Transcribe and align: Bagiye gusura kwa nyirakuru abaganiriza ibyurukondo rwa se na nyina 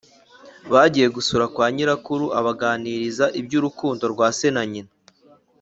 Bagiye 0.71 1.07
gusura 1.15 1.45
kwa 1.53 1.67
nyirakuru 1.73 2.25
abaganiriza 2.39 3.25
ibyurukondo 3.39 4.03
rwa 4.13 4.27
se 4.37 4.47
na 4.55 4.63
nyina 4.71 4.91